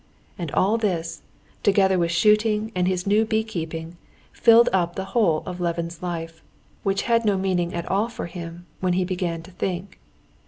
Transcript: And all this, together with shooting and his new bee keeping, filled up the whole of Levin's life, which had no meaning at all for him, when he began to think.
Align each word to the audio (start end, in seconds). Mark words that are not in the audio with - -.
And 0.35 0.49
all 0.53 0.79
this, 0.79 1.21
together 1.61 1.99
with 1.99 2.09
shooting 2.09 2.71
and 2.73 2.87
his 2.87 3.05
new 3.05 3.23
bee 3.23 3.43
keeping, 3.43 3.97
filled 4.33 4.67
up 4.73 4.95
the 4.95 5.05
whole 5.13 5.43
of 5.45 5.59
Levin's 5.61 6.01
life, 6.01 6.41
which 6.81 7.03
had 7.03 7.23
no 7.23 7.37
meaning 7.37 7.75
at 7.75 7.85
all 7.85 8.09
for 8.09 8.25
him, 8.25 8.65
when 8.79 8.93
he 8.93 9.05
began 9.05 9.43
to 9.43 9.51
think. 9.51 9.99